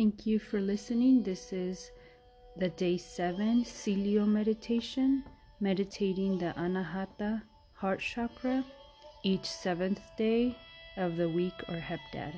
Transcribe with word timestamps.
Thank 0.00 0.24
you 0.24 0.38
for 0.38 0.62
listening. 0.62 1.22
This 1.22 1.52
is 1.52 1.90
the 2.56 2.70
day 2.70 2.96
seven 2.96 3.66
Silio 3.66 4.24
meditation, 4.24 5.22
meditating 5.60 6.38
the 6.38 6.54
Anahata 6.56 7.42
heart 7.74 8.00
chakra 8.00 8.64
each 9.24 9.44
seventh 9.44 10.00
day 10.16 10.56
of 10.96 11.18
the 11.18 11.28
week 11.28 11.52
or 11.68 11.76
heptad. 11.76 12.32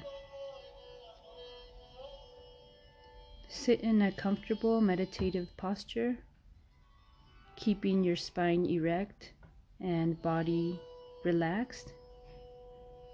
Sit 3.46 3.82
in 3.82 4.02
a 4.02 4.10
comfortable 4.10 4.80
meditative 4.80 5.46
posture, 5.56 6.18
keeping 7.54 8.02
your 8.02 8.16
spine 8.16 8.66
erect 8.66 9.34
and 9.80 10.20
body 10.20 10.80
relaxed. 11.24 11.92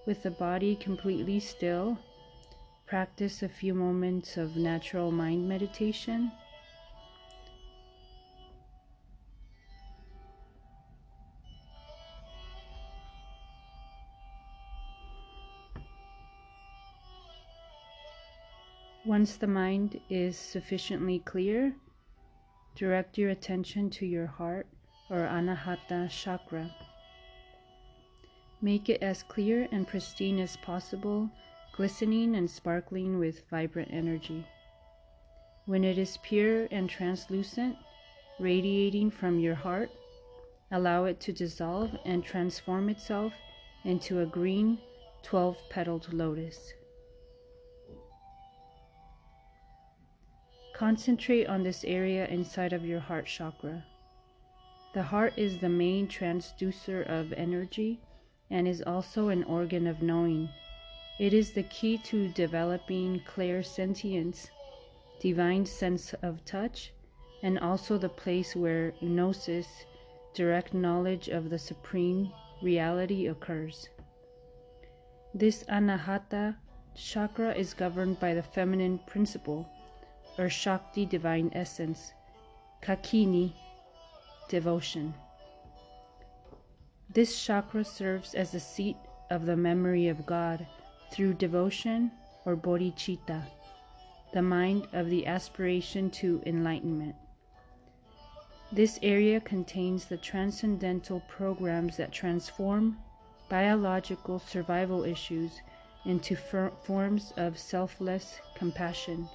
With 0.06 0.22
the 0.22 0.30
body 0.30 0.74
completely 0.74 1.38
still, 1.38 1.98
practice 2.88 3.42
a 3.42 3.48
few 3.48 3.74
moments 3.74 4.38
of 4.38 4.56
natural 4.56 5.12
mind 5.12 5.46
meditation. 5.46 6.32
Once 19.04 19.36
the 19.36 19.46
mind 19.46 20.00
is 20.08 20.38
sufficiently 20.38 21.18
clear, 21.18 21.74
direct 22.74 23.18
your 23.18 23.28
attention 23.28 23.90
to 23.90 24.06
your 24.06 24.26
heart 24.26 24.66
or 25.10 25.18
Anahata 25.18 26.08
chakra. 26.08 26.74
Make 28.62 28.88
it 28.88 29.02
as 29.02 29.22
clear 29.22 29.68
and 29.72 29.86
pristine 29.86 30.38
as 30.38 30.56
possible, 30.56 31.30
glistening 31.78 32.34
and 32.34 32.50
sparkling 32.50 33.20
with 33.20 33.48
vibrant 33.50 33.88
energy. 33.92 34.44
When 35.66 35.84
it 35.84 35.96
is 35.96 36.18
pure 36.24 36.66
and 36.72 36.90
translucent, 36.90 37.76
radiating 38.40 39.12
from 39.12 39.38
your 39.38 39.54
heart, 39.54 39.88
allow 40.72 41.04
it 41.04 41.20
to 41.20 41.32
dissolve 41.32 41.96
and 42.04 42.24
transform 42.24 42.88
itself 42.88 43.32
into 43.84 44.22
a 44.22 44.26
green 44.26 44.78
12 45.22 45.56
petaled 45.70 46.12
lotus. 46.12 46.58
Concentrate 50.74 51.46
on 51.46 51.62
this 51.62 51.84
area 51.84 52.26
inside 52.26 52.72
of 52.72 52.84
your 52.84 52.98
heart 52.98 53.26
chakra. 53.26 53.84
The 54.94 55.02
heart 55.04 55.34
is 55.36 55.58
the 55.58 55.68
main 55.68 56.08
transducer 56.08 57.08
of 57.08 57.32
energy 57.34 58.00
and 58.50 58.66
is 58.66 58.82
also 58.82 59.28
an 59.28 59.44
organ 59.44 59.86
of 59.86 60.02
knowing. 60.02 60.48
It 61.18 61.34
is 61.34 61.50
the 61.50 61.64
key 61.64 61.98
to 62.04 62.28
developing 62.28 63.20
clairsentience, 63.26 64.50
divine 65.18 65.66
sense 65.66 66.14
of 66.22 66.44
touch, 66.44 66.92
and 67.42 67.58
also 67.58 67.98
the 67.98 68.08
place 68.08 68.54
where 68.54 68.92
gnosis, 69.00 69.66
direct 70.32 70.74
knowledge 70.74 71.28
of 71.28 71.50
the 71.50 71.58
supreme 71.58 72.32
reality, 72.62 73.26
occurs. 73.26 73.88
This 75.34 75.64
anahata 75.64 76.56
chakra 76.94 77.52
is 77.52 77.74
governed 77.74 78.20
by 78.20 78.34
the 78.34 78.42
feminine 78.42 79.00
principle 79.00 79.68
or 80.38 80.48
Shakti 80.48 81.04
divine 81.04 81.50
essence, 81.52 82.12
Kakini 82.80 83.54
devotion. 84.48 85.14
This 87.10 87.44
chakra 87.44 87.84
serves 87.84 88.34
as 88.34 88.52
the 88.52 88.60
seat 88.60 88.96
of 89.30 89.46
the 89.46 89.56
memory 89.56 90.06
of 90.06 90.24
God 90.24 90.64
through 91.10 91.34
devotion 91.34 92.10
or 92.44 92.56
bodhicitta, 92.56 93.42
the 94.32 94.42
mind 94.42 94.86
of 94.92 95.08
the 95.10 95.26
aspiration 95.26 96.10
to 96.10 96.42
enlightenment. 96.46 97.14
This 98.70 98.98
area 99.02 99.40
contains 99.40 100.04
the 100.04 100.18
transcendental 100.18 101.20
programs 101.28 101.96
that 101.96 102.12
transform 102.12 102.98
biological 103.48 104.38
survival 104.38 105.04
issues 105.04 105.62
into 106.04 106.36
forms 106.36 107.32
of 107.36 107.58
selfless 107.58 108.40
compassion 108.54 109.28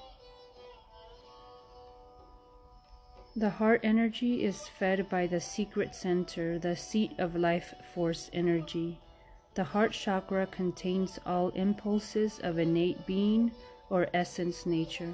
The 3.35 3.49
heart 3.49 3.79
energy 3.81 4.43
is 4.43 4.67
fed 4.67 5.09
by 5.09 5.25
the 5.25 5.41
secret 5.41 5.95
center, 5.95 6.59
the 6.59 6.75
seat 6.75 7.13
of 7.17 7.35
life 7.35 7.73
force 7.91 8.29
energy. 8.31 8.99
The 9.55 9.63
heart 9.63 9.91
chakra 9.91 10.47
contains 10.47 11.19
all 11.25 11.49
impulses 11.49 12.39
of 12.39 12.57
innate 12.57 13.05
being 13.05 13.51
or 13.89 14.07
essence 14.13 14.65
nature. 14.65 15.13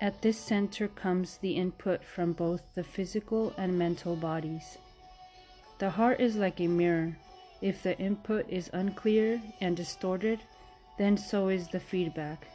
At 0.00 0.22
this 0.22 0.38
center 0.38 0.88
comes 0.88 1.38
the 1.38 1.56
input 1.56 2.04
from 2.04 2.32
both 2.32 2.62
the 2.74 2.84
physical 2.84 3.52
and 3.56 3.78
mental 3.78 4.14
bodies. 4.14 4.78
The 5.78 5.90
heart 5.90 6.20
is 6.20 6.36
like 6.36 6.60
a 6.60 6.66
mirror. 6.66 7.16
If 7.60 7.82
the 7.82 7.98
input 7.98 8.48
is 8.48 8.70
unclear 8.72 9.40
and 9.60 9.76
distorted, 9.76 10.40
then 10.98 11.16
so 11.16 11.48
is 11.48 11.68
the 11.68 11.80
feedback. 11.80 12.46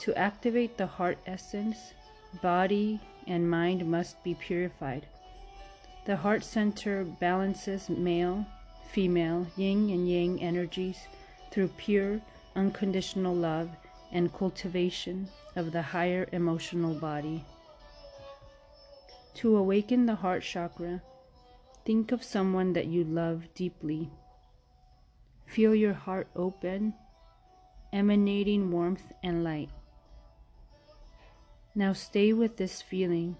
To 0.00 0.14
activate 0.16 0.76
the 0.76 0.86
heart 0.86 1.18
essence, 1.26 1.92
Body 2.42 3.00
and 3.26 3.50
mind 3.50 3.84
must 3.84 4.22
be 4.22 4.34
purified. 4.34 5.04
The 6.06 6.16
heart 6.16 6.44
center 6.44 7.04
balances 7.04 7.90
male, 7.90 8.46
female, 8.92 9.46
yin 9.56 9.90
and 9.90 10.08
yang 10.08 10.42
energies 10.42 10.98
through 11.50 11.68
pure, 11.76 12.20
unconditional 12.56 13.34
love 13.34 13.68
and 14.12 14.32
cultivation 14.34 15.28
of 15.56 15.72
the 15.72 15.82
higher 15.82 16.28
emotional 16.32 16.94
body. 16.94 17.44
To 19.34 19.56
awaken 19.56 20.06
the 20.06 20.16
heart 20.16 20.42
chakra, 20.42 21.02
think 21.84 22.12
of 22.12 22.22
someone 22.22 22.72
that 22.72 22.86
you 22.86 23.04
love 23.04 23.44
deeply. 23.54 24.10
Feel 25.46 25.74
your 25.74 25.94
heart 25.94 26.28
open, 26.34 26.94
emanating 27.92 28.70
warmth 28.70 29.12
and 29.22 29.44
light. 29.44 29.70
Now 31.74 31.92
stay 31.92 32.32
with 32.32 32.56
this 32.56 32.82
feeling 32.82 33.36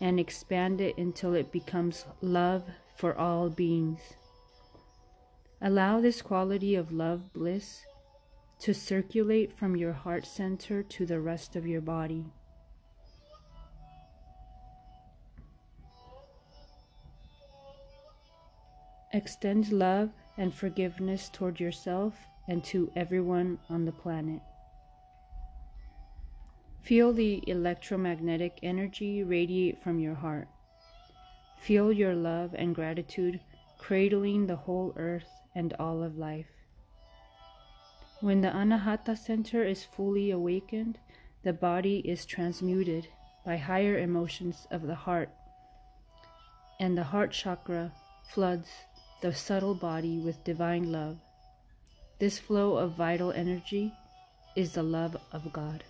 and 0.00 0.20
expand 0.20 0.80
it 0.80 0.96
until 0.98 1.34
it 1.34 1.50
becomes 1.50 2.04
love 2.20 2.64
for 2.96 3.16
all 3.16 3.48
beings. 3.48 4.00
Allow 5.60 6.00
this 6.00 6.22
quality 6.22 6.76
of 6.76 6.92
love 6.92 7.32
bliss 7.32 7.84
to 8.60 8.72
circulate 8.72 9.52
from 9.52 9.74
your 9.74 9.92
heart 9.92 10.24
center 10.24 10.82
to 10.84 11.04
the 11.04 11.20
rest 11.20 11.56
of 11.56 11.66
your 11.66 11.80
body. 11.80 12.24
Extend 19.12 19.72
love 19.72 20.10
and 20.36 20.54
forgiveness 20.54 21.28
toward 21.32 21.58
yourself 21.58 22.14
and 22.46 22.62
to 22.62 22.90
everyone 22.94 23.58
on 23.68 23.84
the 23.84 23.92
planet. 23.92 24.40
Feel 26.82 27.12
the 27.12 27.42
electromagnetic 27.48 28.58
energy 28.62 29.24
radiate 29.24 29.82
from 29.82 29.98
your 29.98 30.14
heart. 30.14 30.46
Feel 31.58 31.92
your 31.92 32.14
love 32.14 32.54
and 32.56 32.74
gratitude 32.74 33.40
cradling 33.78 34.46
the 34.46 34.56
whole 34.56 34.92
earth 34.96 35.30
and 35.54 35.72
all 35.78 36.02
of 36.02 36.18
life. 36.18 36.50
When 38.20 38.40
the 38.40 38.48
Anahata 38.50 39.16
center 39.16 39.64
is 39.64 39.84
fully 39.84 40.30
awakened, 40.30 40.98
the 41.44 41.52
body 41.52 42.00
is 42.00 42.26
transmuted 42.26 43.06
by 43.46 43.56
higher 43.56 43.98
emotions 43.98 44.66
of 44.70 44.82
the 44.82 44.94
heart, 44.94 45.30
and 46.80 46.98
the 46.98 47.04
heart 47.04 47.32
chakra 47.32 47.92
floods 48.24 48.68
the 49.22 49.32
subtle 49.32 49.74
body 49.74 50.18
with 50.18 50.44
divine 50.44 50.92
love. 50.92 51.18
This 52.18 52.38
flow 52.38 52.76
of 52.76 52.92
vital 52.92 53.32
energy 53.32 53.92
is 54.56 54.72
the 54.72 54.82
love 54.82 55.16
of 55.32 55.52
God. 55.52 55.84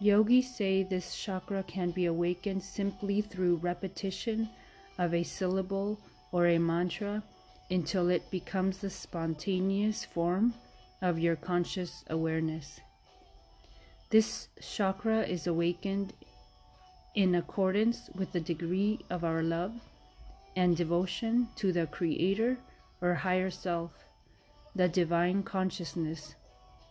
Yogis 0.00 0.54
say 0.54 0.82
this 0.82 1.16
chakra 1.16 1.62
can 1.62 1.90
be 1.90 2.04
awakened 2.04 2.62
simply 2.62 3.22
through 3.22 3.56
repetition 3.56 4.50
of 4.98 5.14
a 5.14 5.22
syllable 5.22 5.98
or 6.32 6.46
a 6.46 6.58
mantra 6.58 7.22
until 7.70 8.08
it 8.08 8.30
becomes 8.30 8.78
the 8.78 8.90
spontaneous 8.90 10.04
form 10.04 10.54
of 11.02 11.18
your 11.18 11.36
conscious 11.36 12.04
awareness. 12.08 12.80
This 14.10 14.48
chakra 14.60 15.22
is 15.22 15.46
awakened 15.46 16.12
in 17.14 17.34
accordance 17.34 18.10
with 18.14 18.32
the 18.32 18.40
degree 18.40 19.00
of 19.10 19.24
our 19.24 19.42
love 19.42 19.72
and 20.56 20.76
devotion 20.76 21.48
to 21.56 21.72
the 21.72 21.86
Creator 21.86 22.58
or 23.00 23.14
higher 23.14 23.50
self, 23.50 23.92
the 24.74 24.88
divine 24.88 25.42
consciousness 25.42 26.34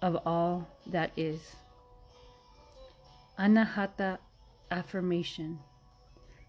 of 0.02 0.18
all 0.26 0.68
that 0.86 1.12
is. 1.16 1.56
Anahata 3.40 4.18
affirmation. 4.70 5.60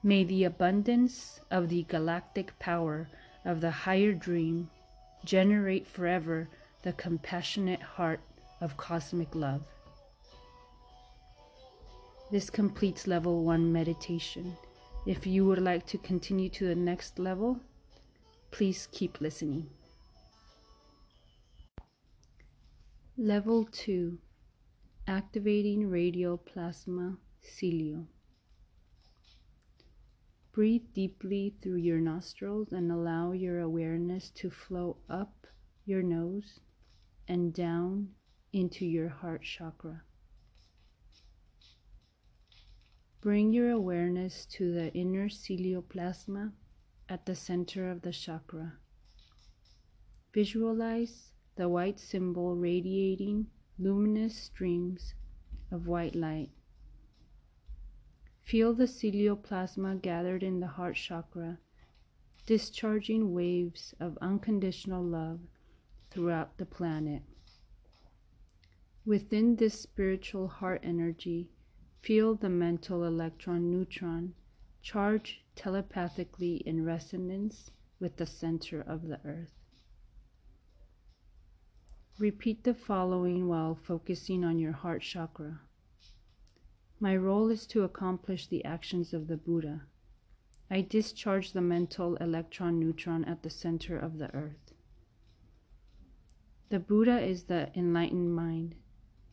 May 0.06 0.22
the 0.22 0.44
abundance 0.44 1.40
of 1.50 1.70
the 1.70 1.84
galactic 1.84 2.58
power 2.58 3.08
of 3.42 3.62
the 3.62 3.70
higher 3.70 4.12
dream 4.12 4.68
generate 5.24 5.86
forever 5.86 6.50
the 6.82 6.92
compassionate 6.92 7.80
heart 7.80 8.20
of 8.60 8.76
cosmic 8.76 9.34
love. 9.34 9.62
This 12.30 12.50
completes 12.50 13.06
level 13.06 13.44
1 13.44 13.72
meditation. 13.72 14.54
If 15.06 15.26
you 15.26 15.46
would 15.46 15.62
like 15.62 15.86
to 15.86 15.96
continue 15.96 16.50
to 16.50 16.66
the 16.66 16.74
next 16.74 17.18
level, 17.18 17.58
please 18.50 18.86
keep 18.92 19.22
listening. 19.22 19.70
Level 23.16 23.66
2 23.72 24.18
Activating 25.06 25.88
Radial 25.88 26.36
Plasma 26.36 27.16
Silio. 27.40 28.06
Breathe 30.54 30.92
deeply 30.94 31.52
through 31.60 31.78
your 31.78 31.98
nostrils 31.98 32.70
and 32.70 32.92
allow 32.92 33.32
your 33.32 33.58
awareness 33.58 34.30
to 34.36 34.50
flow 34.50 34.98
up 35.10 35.48
your 35.84 36.00
nose 36.00 36.60
and 37.26 37.52
down 37.52 38.10
into 38.52 38.86
your 38.86 39.08
heart 39.08 39.42
chakra. 39.42 40.04
Bring 43.20 43.52
your 43.52 43.70
awareness 43.70 44.46
to 44.52 44.72
the 44.72 44.94
inner 44.94 45.28
silioplasma 45.28 46.52
at 47.08 47.26
the 47.26 47.34
center 47.34 47.90
of 47.90 48.02
the 48.02 48.12
chakra. 48.12 48.74
Visualize 50.32 51.32
the 51.56 51.68
white 51.68 51.98
symbol 51.98 52.54
radiating 52.54 53.48
luminous 53.76 54.36
streams 54.36 55.14
of 55.72 55.88
white 55.88 56.14
light. 56.14 56.50
Feel 58.44 58.74
the 58.74 58.84
silioplasma 58.84 60.02
gathered 60.02 60.42
in 60.42 60.60
the 60.60 60.66
heart 60.66 60.96
chakra, 60.96 61.58
discharging 62.44 63.32
waves 63.32 63.94
of 63.98 64.18
unconditional 64.20 65.02
love 65.02 65.40
throughout 66.10 66.58
the 66.58 66.66
planet. 66.66 67.22
Within 69.06 69.56
this 69.56 69.80
spiritual 69.80 70.46
heart 70.46 70.80
energy, 70.84 71.48
feel 72.02 72.34
the 72.34 72.50
mental 72.50 73.04
electron 73.04 73.70
neutron 73.70 74.34
charge 74.82 75.42
telepathically 75.56 76.56
in 76.66 76.84
resonance 76.84 77.70
with 77.98 78.18
the 78.18 78.26
center 78.26 78.82
of 78.82 79.08
the 79.08 79.20
earth. 79.24 79.54
Repeat 82.18 82.62
the 82.62 82.74
following 82.74 83.48
while 83.48 83.74
focusing 83.74 84.44
on 84.44 84.58
your 84.58 84.72
heart 84.72 85.00
chakra. 85.00 85.60
My 87.00 87.16
role 87.16 87.50
is 87.50 87.66
to 87.68 87.82
accomplish 87.82 88.46
the 88.46 88.64
actions 88.64 89.12
of 89.12 89.26
the 89.26 89.36
Buddha. 89.36 89.82
I 90.70 90.80
discharge 90.80 91.52
the 91.52 91.60
mental 91.60 92.16
electron 92.16 92.78
neutron 92.78 93.24
at 93.24 93.42
the 93.42 93.50
center 93.50 93.98
of 93.98 94.18
the 94.18 94.34
earth. 94.34 94.72
The 96.70 96.78
Buddha 96.78 97.20
is 97.20 97.44
the 97.44 97.70
enlightened 97.76 98.34
mind. 98.34 98.74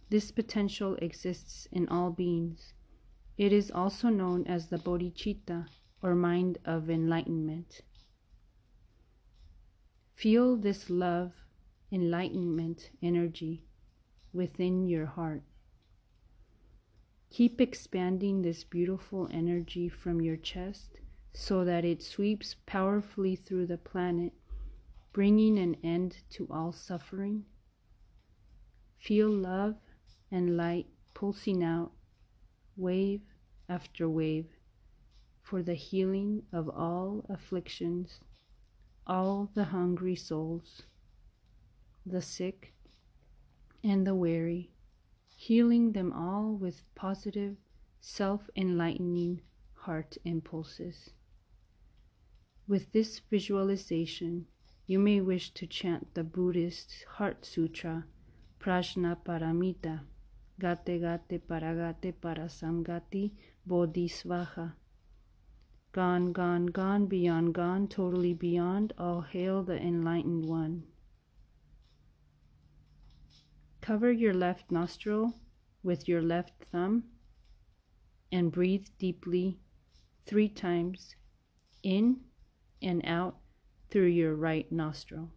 This 0.09 0.31
potential 0.31 0.95
exists 1.01 1.67
in 1.71 1.87
all 1.87 2.11
beings. 2.11 2.73
It 3.37 3.53
is 3.53 3.71
also 3.71 4.09
known 4.09 4.45
as 4.45 4.67
the 4.67 4.77
bodhicitta, 4.77 5.67
or 6.03 6.15
mind 6.15 6.57
of 6.65 6.89
enlightenment. 6.89 7.81
Feel 10.13 10.57
this 10.57 10.89
love, 10.89 11.33
enlightenment 11.91 12.91
energy 13.01 13.63
within 14.33 14.87
your 14.87 15.05
heart. 15.05 15.43
Keep 17.31 17.61
expanding 17.61 18.41
this 18.41 18.65
beautiful 18.65 19.29
energy 19.31 19.87
from 19.87 20.19
your 20.19 20.35
chest 20.35 20.99
so 21.33 21.63
that 21.63 21.85
it 21.85 22.03
sweeps 22.03 22.57
powerfully 22.65 23.37
through 23.37 23.67
the 23.67 23.77
planet, 23.77 24.33
bringing 25.13 25.57
an 25.57 25.77
end 25.81 26.17
to 26.31 26.45
all 26.51 26.73
suffering. 26.73 27.45
Feel 28.97 29.29
love 29.29 29.77
and 30.29 30.57
light 30.57 30.87
pulsing 31.13 31.63
out, 31.63 31.93
wave 32.75 33.21
after 33.69 34.09
wave, 34.09 34.47
for 35.41 35.63
the 35.63 35.73
healing 35.73 36.43
of 36.51 36.67
all 36.67 37.25
afflictions, 37.29 38.19
all 39.07 39.49
the 39.53 39.63
hungry 39.63 40.15
souls, 40.15 40.81
the 42.05 42.21
sick, 42.21 42.73
and 43.85 44.05
the 44.05 44.15
weary 44.15 44.69
healing 45.41 45.91
them 45.93 46.13
all 46.13 46.53
with 46.53 46.83
positive, 46.93 47.57
self 47.99 48.47
enlightening 48.55 49.41
heart 49.73 50.15
impulses. 50.23 51.09
With 52.67 52.91
this 52.91 53.17
visualization, 53.27 54.45
you 54.85 54.99
may 54.99 55.19
wish 55.19 55.49
to 55.55 55.65
chant 55.65 56.13
the 56.13 56.23
Buddhist 56.23 57.05
Heart 57.15 57.43
Sutra, 57.43 58.05
Prajnaparamita, 58.59 60.01
Gate 60.59 61.01
Gate 61.01 61.47
Paragate 61.47 62.13
Parasamgate 62.21 63.31
Bodhisvaha. 63.67 64.73
Gone, 65.91 66.33
gone, 66.33 66.67
gone, 66.67 67.07
beyond 67.07 67.55
gone, 67.55 67.87
totally 67.87 68.35
beyond, 68.35 68.93
all 68.95 69.21
hail 69.21 69.63
the 69.63 69.81
enlightened 69.81 70.45
one. 70.45 70.83
Cover 73.81 74.11
your 74.11 74.33
left 74.33 74.71
nostril 74.71 75.33
with 75.81 76.07
your 76.07 76.21
left 76.21 76.53
thumb 76.71 77.05
and 78.31 78.51
breathe 78.51 78.85
deeply 78.99 79.59
three 80.25 80.47
times 80.47 81.15
in 81.81 82.21
and 82.81 83.01
out 83.05 83.37
through 83.89 84.07
your 84.07 84.35
right 84.35 84.71
nostril. 84.71 85.31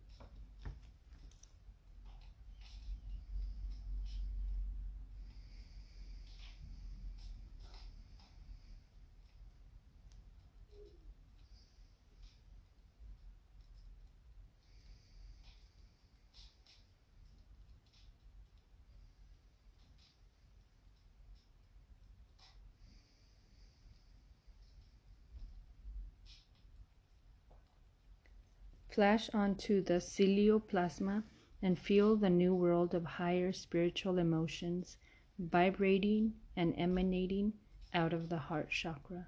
Flash 28.94 29.28
onto 29.34 29.82
the 29.82 29.94
silioplasma 29.94 31.24
and 31.60 31.76
feel 31.76 32.14
the 32.14 32.30
new 32.30 32.54
world 32.54 32.94
of 32.94 33.04
higher 33.04 33.52
spiritual 33.52 34.18
emotions 34.18 34.98
vibrating 35.36 36.32
and 36.54 36.72
emanating 36.78 37.52
out 37.92 38.12
of 38.12 38.28
the 38.28 38.38
heart 38.38 38.70
chakra. 38.70 39.26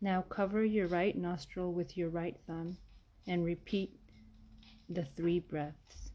Now 0.00 0.22
cover 0.22 0.64
your 0.64 0.86
right 0.86 1.18
nostril 1.18 1.72
with 1.72 1.96
your 1.96 2.08
right 2.08 2.38
thumb 2.46 2.78
and 3.26 3.44
repeat 3.44 3.98
the 4.88 5.04
three 5.04 5.40
breaths. 5.40 6.09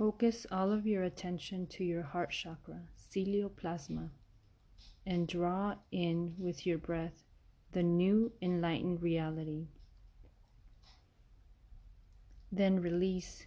Focus 0.00 0.46
all 0.50 0.72
of 0.72 0.86
your 0.86 1.02
attention 1.02 1.66
to 1.66 1.84
your 1.84 2.02
heart 2.02 2.30
chakra, 2.30 2.80
silioplasma, 2.96 4.08
and 5.04 5.28
draw 5.28 5.74
in 5.92 6.34
with 6.38 6.64
your 6.64 6.78
breath 6.78 7.22
the 7.72 7.82
new 7.82 8.32
enlightened 8.40 9.02
reality. 9.02 9.66
Then 12.50 12.80
release, 12.80 13.44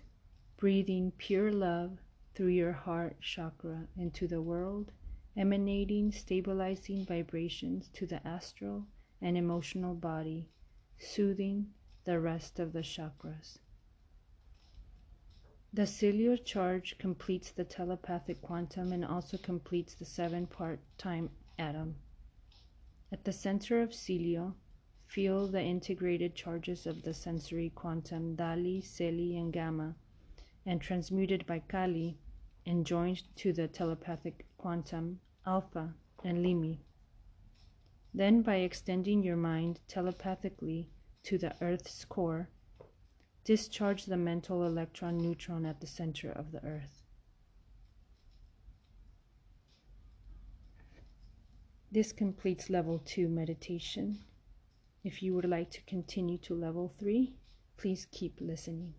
breathing 0.55 1.11
pure 1.17 1.51
love 1.51 1.97
through 2.35 2.49
your 2.49 2.73
heart 2.73 3.19
chakra 3.19 3.87
into 3.97 4.27
the 4.27 4.43
world, 4.43 4.91
emanating 5.35 6.11
stabilizing 6.11 7.03
vibrations 7.03 7.89
to 7.93 8.05
the 8.05 8.27
astral 8.27 8.85
and 9.23 9.35
emotional 9.35 9.95
body, 9.95 10.45
soothing 10.99 11.73
the 12.05 12.19
rest 12.19 12.59
of 12.59 12.73
the 12.73 12.83
chakras. 12.83 13.57
The 15.75 15.87
cellular 15.87 16.37
charge 16.37 16.99
completes 16.99 17.49
the 17.49 17.63
telepathic 17.63 18.43
quantum 18.43 18.93
and 18.93 19.03
also 19.03 19.39
completes 19.39 19.95
the 19.95 20.05
seven 20.05 20.45
part 20.45 20.79
time 20.99 21.31
atom. 21.57 21.95
At 23.11 23.23
the 23.23 23.33
center 23.33 23.81
of 23.81 23.91
Silio, 23.91 24.53
feel 25.07 25.47
the 25.47 25.63
integrated 25.63 26.35
charges 26.35 26.85
of 26.85 27.01
the 27.01 27.13
sensory 27.15 27.71
quantum 27.71 28.37
Dali, 28.37 28.83
Seli, 28.83 29.35
and 29.35 29.51
Gamma, 29.51 29.95
and 30.63 30.79
transmuted 30.79 31.43
by 31.47 31.57
Kali 31.57 32.19
and 32.67 32.85
joined 32.85 33.23
to 33.37 33.51
the 33.51 33.67
telepathic 33.67 34.45
quantum, 34.57 35.21
alpha, 35.43 35.95
and 36.23 36.45
Limi. 36.45 36.77
Then, 38.13 38.43
by 38.43 38.57
extending 38.57 39.23
your 39.23 39.37
mind 39.37 39.79
telepathically 39.87 40.91
to 41.23 41.39
the 41.39 41.55
Earth's 41.61 42.05
core, 42.05 42.49
discharge 43.43 44.05
the 44.05 44.17
mental 44.17 44.65
electron 44.65 45.17
neutron 45.17 45.65
at 45.65 45.81
the 45.81 45.87
center 45.87 46.31
of 46.31 46.51
the 46.51 46.63
Earth. 46.63 47.03
This 51.91 52.11
completes 52.11 52.69
level 52.69 52.99
2 52.99 53.27
meditation. 53.27 54.23
If 55.03 55.21
you 55.21 55.35
would 55.35 55.47
like 55.47 55.69
to 55.71 55.81
continue 55.83 56.37
to 56.39 56.55
level 56.55 56.91
3, 56.97 57.35
please 57.77 58.07
keep 58.11 58.39
listening. 58.41 58.95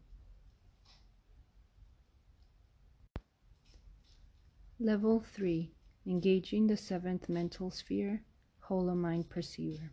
Level 4.78 5.20
3 5.20 5.72
Engaging 6.06 6.66
the 6.66 6.76
seventh 6.76 7.30
mental 7.30 7.70
sphere, 7.70 8.22
Holomind 8.68 9.28
Perceiver. 9.30 9.90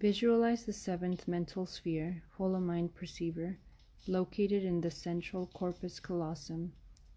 Visualize 0.00 0.64
the 0.64 0.72
seventh 0.72 1.26
mental 1.26 1.66
sphere, 1.66 2.22
Holomind 2.38 2.94
Perceiver, 2.94 3.56
located 4.06 4.62
in 4.62 4.80
the 4.80 4.92
central 4.92 5.46
corpus 5.48 5.98
callosum 5.98 6.72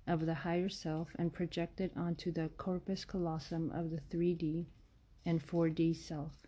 of 0.07 0.25
the 0.25 0.33
higher 0.33 0.67
self 0.67 1.09
and 1.19 1.31
projected 1.31 1.91
onto 1.95 2.31
the 2.31 2.49
corpus 2.57 3.05
callosum 3.05 3.69
of 3.69 3.91
the 3.91 4.01
3D 4.09 4.65
and 5.27 5.45
4D 5.45 5.95
self. 5.95 6.47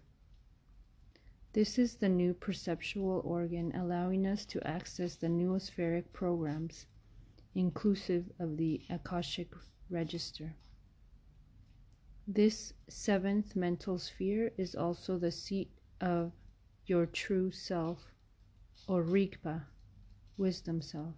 This 1.52 1.78
is 1.78 1.98
the 1.98 2.10
new 2.10 2.34
perceptual 2.34 3.22
organ 3.24 3.72
allowing 3.76 4.26
us 4.26 4.44
to 4.48 4.68
access 4.68 5.16
the 5.16 5.28
noospheric 5.28 6.12
programs, 6.14 6.88
inclusive 7.54 8.32
of 8.40 8.58
the 8.58 8.82
Akashic 8.90 9.54
Register. 9.88 10.56
This 12.28 12.74
seventh 12.88 13.56
mental 13.56 14.00
sphere 14.00 14.52
is 14.58 14.74
also 14.74 15.20
the 15.20 15.30
seat 15.30 15.70
of 16.04 16.34
your 16.86 17.06
true 17.06 17.50
self, 17.50 18.12
or 18.88 19.04
Rigpa, 19.04 19.64
wisdom 20.38 20.82
self. 20.82 21.16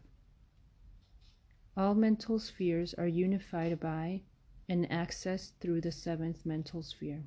All 1.75 1.95
mental 1.95 2.37
spheres 2.37 2.93
are 2.93 3.07
unified 3.07 3.79
by 3.79 4.21
and 4.69 4.87
accessed 4.89 5.53
through 5.59 5.81
the 5.81 5.91
seventh 5.91 6.45
mental 6.45 6.83
sphere. 6.83 7.23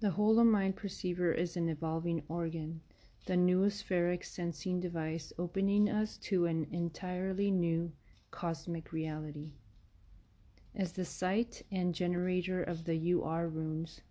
The 0.00 0.10
whole 0.10 0.38
of 0.38 0.46
holomind 0.46 0.76
perceiver 0.76 1.32
is 1.32 1.56
an 1.56 1.70
evolving 1.70 2.22
organ, 2.28 2.82
the 3.24 3.36
noospheric 3.36 4.22
sensing 4.22 4.80
device 4.80 5.32
opening 5.38 5.88
us 5.88 6.18
to 6.18 6.44
an 6.44 6.66
entirely 6.72 7.50
new 7.50 7.90
cosmic 8.30 8.92
reality. 8.92 9.52
As 10.74 10.92
the 10.92 11.06
site 11.06 11.62
and 11.72 11.94
generator 11.94 12.62
of 12.62 12.84
the 12.84 13.12
UR 13.14 13.48
runes, 13.48 14.02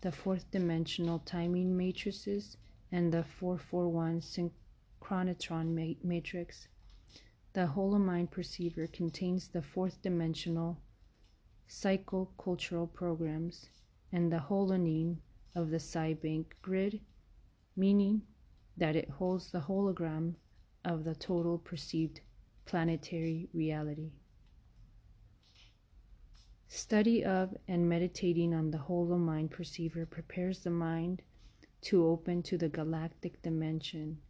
the 0.00 0.12
fourth 0.12 0.50
dimensional 0.50 1.18
timing 1.20 1.76
matrices, 1.76 2.56
and 2.92 3.12
the 3.12 3.22
441 3.22 4.20
synchronotron 4.20 5.96
matrix, 6.02 6.68
the 7.52 7.66
holomind 7.66 8.30
perceiver 8.30 8.90
contains 8.92 9.48
the 9.48 9.62
fourth 9.62 10.00
dimensional 10.02 10.78
psychocultural 11.68 12.92
programs 12.92 13.68
and 14.12 14.32
the 14.32 14.44
holonym 14.48 15.16
of 15.54 15.70
the 15.70 15.76
PsyBank 15.76 16.46
grid, 16.62 17.00
meaning 17.76 18.22
that 18.76 18.96
it 18.96 19.10
holds 19.10 19.50
the 19.50 19.60
hologram 19.60 20.34
of 20.84 21.04
the 21.04 21.14
total 21.14 21.58
perceived 21.58 22.20
planetary 22.64 23.48
reality. 23.52 24.10
Study 26.72 27.24
of 27.24 27.56
and 27.66 27.88
meditating 27.88 28.54
on 28.54 28.70
the 28.70 28.78
holomind 28.78 29.50
perceiver 29.50 30.06
prepares 30.06 30.60
the 30.60 30.70
mind 30.70 31.20
to 31.80 32.06
open 32.06 32.44
to 32.44 32.56
the 32.56 32.68
galactic 32.68 33.42
dimension 33.42 34.20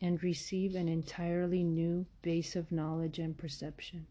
and 0.00 0.22
receive 0.22 0.76
an 0.76 0.88
entirely 0.88 1.64
new 1.64 2.06
base 2.22 2.54
of 2.54 2.70
knowledge 2.70 3.18
and 3.18 3.36
perception. 3.36 4.06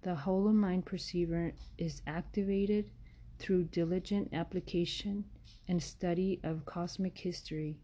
The 0.00 0.14
holomind 0.14 0.86
perceiver 0.86 1.52
is 1.76 2.00
activated 2.06 2.90
through 3.38 3.64
diligent 3.64 4.32
application 4.32 5.26
and 5.68 5.82
study 5.82 6.40
of 6.42 6.64
cosmic 6.64 7.18
history 7.18 7.76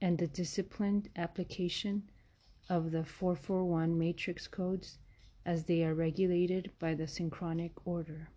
and 0.00 0.18
the 0.18 0.26
disciplined 0.26 1.08
application 1.14 2.10
of 2.68 2.90
the 2.90 3.04
441 3.04 3.96
matrix 3.96 4.48
codes 4.48 4.98
as 5.48 5.64
they 5.64 5.82
are 5.82 5.94
regulated 5.94 6.70
by 6.78 6.92
the 6.92 7.08
synchronic 7.08 7.72
order. 7.86 8.28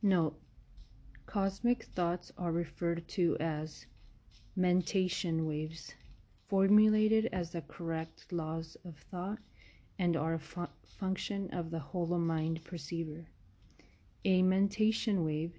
Note, 0.00 0.40
cosmic 1.26 1.84
thoughts 1.84 2.32
are 2.38 2.50
referred 2.50 3.06
to 3.06 3.36
as 3.38 3.84
mentation 4.56 5.44
waves, 5.44 5.94
formulated 6.48 7.26
as 7.26 7.50
the 7.50 7.60
correct 7.60 8.32
laws 8.32 8.78
of 8.86 8.96
thought 9.10 9.38
and 9.98 10.16
are 10.16 10.32
a 10.32 10.38
fu- 10.38 10.66
function 10.86 11.50
of 11.52 11.70
the 11.70 11.84
holomind 11.92 12.64
perceiver. 12.64 13.26
A 14.24 14.42
mentation 14.42 15.26
wave 15.26 15.58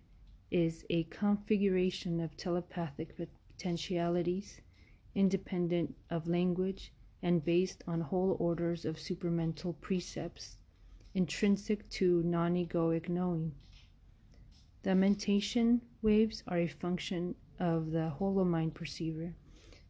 is 0.49 0.83
a 0.89 1.03
configuration 1.03 2.19
of 2.19 2.35
telepathic 2.35 3.15
potentialities 3.15 4.61
independent 5.13 5.93
of 6.09 6.27
language 6.27 6.91
and 7.21 7.43
based 7.43 7.83
on 7.87 8.01
whole 8.01 8.37
orders 8.39 8.85
of 8.85 8.97
supramental 8.97 9.75
precepts 9.81 10.57
intrinsic 11.13 11.89
to 11.89 12.23
non 12.23 12.55
egoic 12.55 13.09
knowing. 13.09 13.53
The 14.83 14.95
mentation 14.95 15.81
waves 16.01 16.43
are 16.47 16.59
a 16.59 16.67
function 16.67 17.35
of 17.59 17.91
the 17.91 18.13
holomind 18.19 18.73
perceiver 18.73 19.35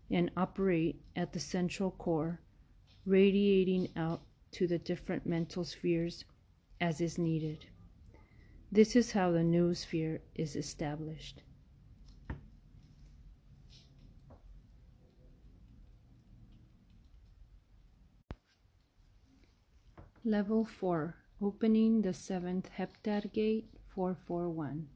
and 0.09 0.31
operate 0.35 1.01
at 1.15 1.33
the 1.33 1.39
central 1.39 1.91
core, 1.91 2.39
radiating 3.05 3.89
out 3.95 4.21
to 4.51 4.65
the 4.65 4.79
different 4.79 5.25
mental 5.25 5.63
spheres 5.63 6.25
as 6.81 7.01
is 7.01 7.17
needed. 7.17 7.65
This 8.71 8.95
is 8.95 9.11
how 9.11 9.31
the 9.31 9.43
new 9.43 9.75
sphere 9.75 10.21
is 10.35 10.55
established. 10.55 11.43
Level 20.25 20.65
4 20.65 21.15
Opening 21.41 22.01
the 22.01 22.13
seventh 22.13 22.69
heptad 22.77 23.31
gate 23.31 23.69
441. 23.95 24.89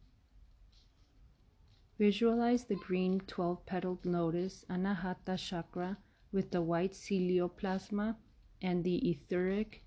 Visualize 1.97 2.65
the 2.65 2.75
green 2.75 3.21
12 3.21 3.65
petaled 3.65 4.05
lotus 4.05 4.65
Anahata 4.69 5.37
chakra 5.37 5.97
with 6.33 6.51
the 6.51 6.61
white 6.61 6.91
silioplasma 6.91 8.17
and 8.61 8.83
the 8.83 8.97
etheric 9.09 9.85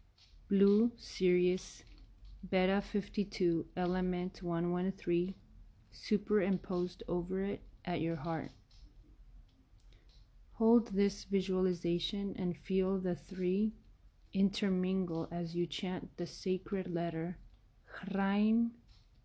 blue 0.48 0.90
Sirius 0.96 1.82
beta 2.50 2.80
52 2.80 3.66
element 3.76 4.42
113 4.42 5.34
superimposed 5.90 7.02
over 7.08 7.42
it 7.42 7.60
at 7.84 8.00
your 8.00 8.16
heart. 8.16 8.52
Hold 10.52 10.94
this 10.94 11.24
visualization 11.24 12.34
and 12.38 12.56
feel 12.56 12.98
the 12.98 13.14
three 13.14 13.74
intermingle 14.36 15.26
as 15.32 15.54
you 15.56 15.66
chant 15.66 16.14
the 16.18 16.26
sacred 16.26 16.86
letter 16.92 17.38
Chrain 17.86 18.70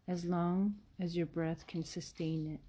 as 0.07 0.23
long 0.23 0.75
as 1.01 1.17
your 1.17 1.25
breath 1.25 1.67
can 1.67 1.83
sustain 1.83 2.47
it. 2.47 2.61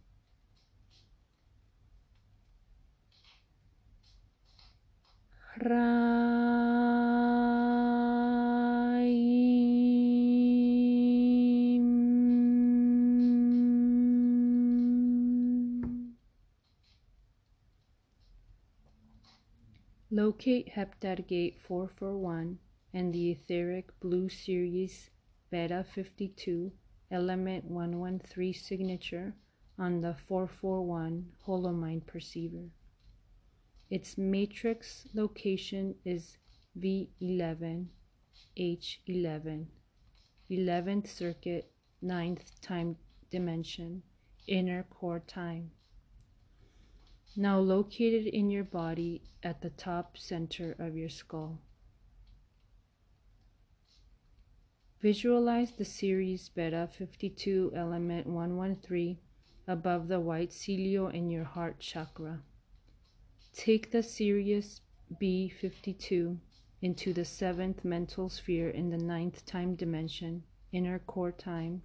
Locate 20.15 20.69
Heptad 20.75 21.27
Gate 21.27 21.59
441 21.59 22.59
and 22.93 23.15
the 23.15 23.31
etheric 23.31 23.99
blue 23.99 24.29
Sirius 24.29 25.09
Beta 25.51 25.87
52 25.91 26.71
element 27.11 27.65
113 27.65 28.53
signature 28.53 29.33
on 29.79 30.03
the 30.03 30.13
441 30.13 31.33
Holomind 31.47 32.07
perceiver. 32.07 32.69
Its 33.89 34.19
matrix 34.19 35.07
location 35.15 35.95
is 36.05 36.37
V11, 36.79 37.87
H11, 38.59 39.65
11th 40.51 41.09
circuit, 41.09 41.73
9th 42.05 42.61
time 42.61 42.97
dimension, 43.31 44.03
inner 44.47 44.83
core 44.83 45.21
time. 45.21 45.71
Now 47.37 47.59
located 47.59 48.27
in 48.27 48.51
your 48.51 48.65
body 48.65 49.23
at 49.43 49.63
the 49.63 49.71
top 49.71 50.19
center 50.19 50.77
of 50.79 50.97
your 50.97 51.09
skull. 51.09 51.61
Visualize 55.01 55.73
the 55.73 55.85
Sirius 55.85 56.51
Beta 56.51 56.89
52 56.97 57.73
element 57.75 58.27
113 58.27 59.17
above 59.67 60.09
the 60.09 60.21
white 60.21 60.53
silio 60.53 61.09
in 61.09 61.31
your 61.31 61.45
heart 61.45 61.81
chakra. 61.81 62.43
Take 63.55 63.91
the 63.91 64.03
Sirius 64.03 64.83
B52 65.21 66.37
into 66.83 67.13
the 67.13 67.25
seventh 67.25 67.85
mental 67.85 68.29
sphere 68.29 68.69
in 68.69 68.91
the 68.91 68.99
ninth 68.99 69.47
time 69.47 69.75
dimension, 69.75 70.43
inner 70.71 70.99
core 70.99 71.33
time, 71.33 71.83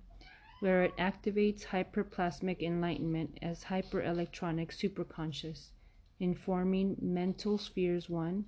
where 0.60 0.84
it 0.84 0.96
activates 0.98 1.66
hyperplasmic 1.66 2.62
enlightenment 2.62 3.38
as 3.42 3.66
hyperelectronic 3.66 4.70
superconscious, 4.70 5.72
informing 6.20 6.96
mental 7.00 7.58
spheres 7.58 8.10
1 8.10 8.46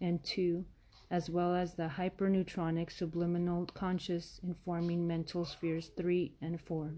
and 0.00 0.24
2 0.24 0.64
as 1.12 1.28
well 1.28 1.54
as 1.54 1.74
the 1.74 1.88
hyperneutronic 1.98 2.90
subliminal 2.90 3.66
conscious 3.66 4.40
informing 4.42 5.06
mental 5.06 5.44
spheres 5.44 5.90
3 5.94 6.32
and 6.40 6.58
4. 6.58 6.94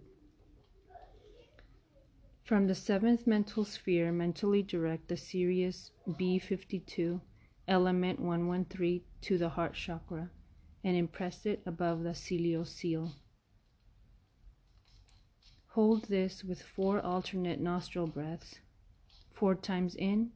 From 2.45 2.69
the 2.69 2.77
seventh 2.77 3.27
mental 3.27 3.65
sphere, 3.65 4.13
mentally 4.13 4.63
direct 4.63 5.09
the 5.09 5.17
Sirius 5.17 5.91
B52, 6.09 7.21
element 7.67 8.21
113, 8.21 9.01
to 9.23 9.37
the 9.37 9.49
heart 9.49 9.75
chakra 9.75 10.31
and 10.85 10.97
impress 10.97 11.45
it 11.45 11.63
above 11.67 12.05
the 12.05 12.15
silio 12.15 12.63
seal. 12.63 13.17
Hold 15.75 16.05
this 16.05 16.45
with 16.45 16.63
four 16.63 17.01
alternate 17.01 17.59
nostril 17.59 18.07
breaths, 18.07 18.61
four 19.33 19.57
times 19.57 19.97
in 19.97 20.31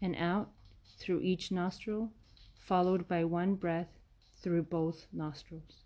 and 0.00 0.14
out 0.14 0.52
through 1.00 1.20
each 1.22 1.50
nostril 1.50 2.12
followed 2.60 3.08
by 3.08 3.24
one 3.24 3.56
breath 3.56 3.98
through 4.36 4.62
both 4.62 5.08
nostrils. 5.12 5.81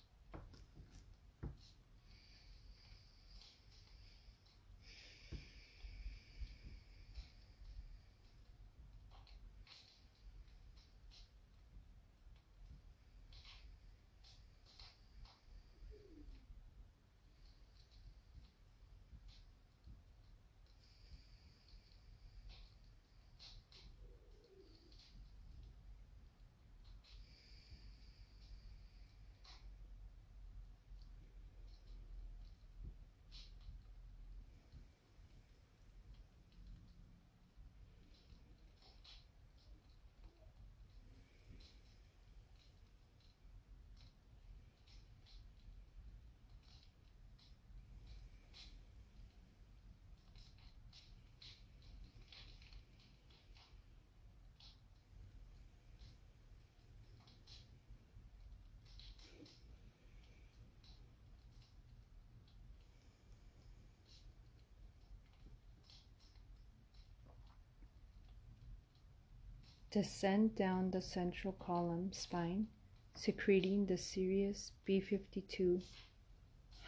Descend 69.96 70.54
down 70.54 70.90
the 70.90 71.00
central 71.00 71.54
column 71.54 72.12
spine, 72.12 72.66
secreting 73.14 73.86
the 73.86 73.96
Sirius 73.96 74.72
B52 74.86 75.82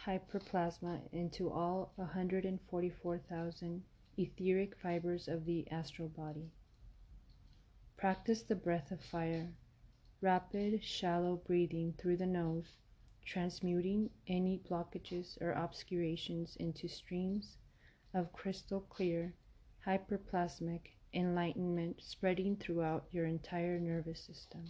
hyperplasma 0.05 1.01
into 1.11 1.49
all 1.49 1.91
144,000 1.95 3.83
etheric 4.15 4.75
fibers 4.75 5.27
of 5.27 5.45
the 5.45 5.67
astral 5.71 6.07
body. 6.07 6.51
Practice 7.97 8.43
the 8.43 8.53
breath 8.53 8.91
of 8.91 9.01
fire, 9.01 9.55
rapid, 10.21 10.83
shallow 10.83 11.35
breathing 11.35 11.95
through 11.97 12.17
the 12.17 12.27
nose, 12.27 12.77
transmuting 13.25 14.11
any 14.27 14.59
blockages 14.69 15.41
or 15.41 15.53
obscurations 15.53 16.55
into 16.57 16.87
streams 16.87 17.57
of 18.13 18.31
crystal 18.33 18.81
clear, 18.81 19.33
hyperplasmic 19.87 20.98
enlightenment 21.13 22.01
spreading 22.01 22.55
throughout 22.55 23.05
your 23.11 23.25
entire 23.25 23.79
nervous 23.79 24.19
system. 24.19 24.65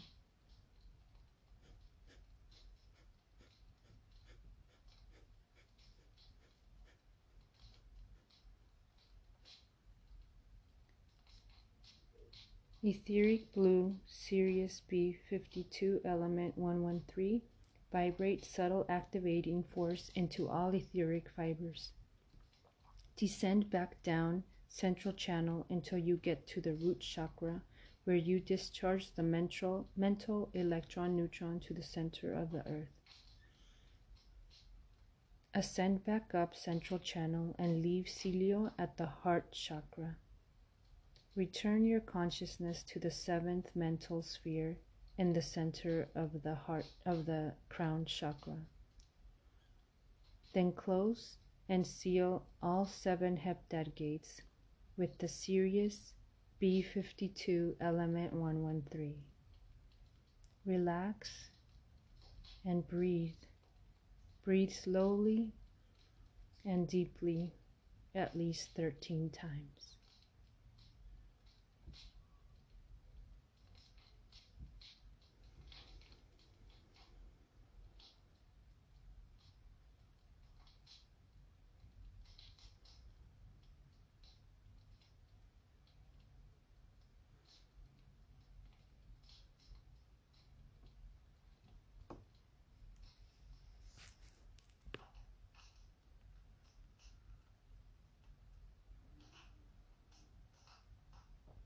Etheric 12.82 13.52
blue 13.52 13.98
Sirius 14.06 14.82
B52 14.90 16.00
element 16.06 16.58
113 16.58 17.42
vibrate 17.92 18.46
subtle 18.46 18.86
activating 18.88 19.64
force 19.64 20.10
into 20.16 20.48
all 20.48 20.74
etheric 20.74 21.28
fibers. 21.36 21.92
Descend 23.18 23.70
back 23.70 24.02
down 24.02 24.44
central 24.70 25.14
channel 25.14 25.66
until 25.70 25.98
you 25.98 26.16
get 26.16 26.48
to 26.48 26.62
the 26.62 26.76
root 26.76 27.00
chakra 27.02 27.62
where 28.06 28.16
you 28.16 28.40
discharge 28.40 29.12
the 29.16 29.24
mental, 29.24 29.88
mental 29.98 30.50
electron 30.54 31.16
neutron 31.16 31.60
to 31.60 31.74
the 31.74 31.84
center 31.84 32.34
of 32.34 32.52
the 32.52 32.66
earth. 32.68 32.90
Ascend 35.54 36.06
back 36.06 36.34
up 36.34 36.56
central 36.56 37.00
channel 37.00 37.56
and 37.58 37.82
leave 37.82 38.08
silio 38.08 38.72
at 38.78 38.96
the 38.98 39.08
heart 39.08 39.52
chakra. 39.52 40.16
Return 41.36 41.86
your 41.86 42.00
consciousness 42.00 42.84
to 42.84 43.00
the 43.00 43.12
seventh 43.12 43.76
mental 43.76 44.22
sphere 44.22 44.78
in 45.18 45.34
the 45.34 45.42
center 45.42 46.10
of 46.16 46.44
the 46.44 46.56
heart 46.56 46.86
of 47.06 47.26
the 47.26 47.54
crown 47.70 48.06
chakra. 48.06 48.58
Then 50.54 50.72
close 50.72 51.38
and 51.68 51.86
seal 51.86 52.46
all 52.62 52.86
seven 52.86 53.38
heptad 53.38 53.96
gates 53.96 54.42
with 55.00 55.18
the 55.20 55.30
Sirius 55.30 56.12
B52 56.62 57.76
Element 57.80 58.34
113. 58.34 59.16
Relax 60.66 61.52
and 62.66 62.86
breathe. 62.86 63.32
Breathe 64.44 64.74
slowly 64.74 65.54
and 66.66 66.86
deeply 66.86 67.54
at 68.14 68.36
least 68.36 68.72
13 68.76 69.30
times. 69.30 69.99